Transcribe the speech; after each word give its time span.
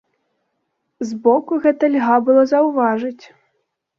Збоку 1.09 1.59
гэта 1.67 1.91
льга 1.97 2.17
было 2.29 2.43
заўважыць. 2.55 3.23